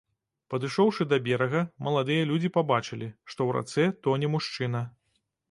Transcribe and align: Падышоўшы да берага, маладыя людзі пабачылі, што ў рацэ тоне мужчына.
Падышоўшы 0.51 1.05
да 1.11 1.19
берага, 1.27 1.61
маладыя 1.87 2.23
людзі 2.31 2.51
пабачылі, 2.57 3.11
што 3.33 3.39
ў 3.49 3.61
рацэ 3.61 3.83
тоне 4.09 4.33
мужчына. 4.39 4.85